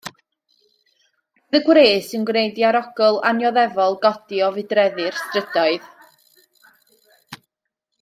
Roedd 1.41 1.57
y 1.59 1.61
gwres 1.67 2.09
yn 2.19 2.25
gwneud 2.31 2.59
i 2.63 2.65
arogl 2.71 3.21
annioddefol 3.33 3.99
godi 4.09 4.43
o 4.49 4.51
fudreddi'r 4.59 5.23
strydoedd. 5.23 5.89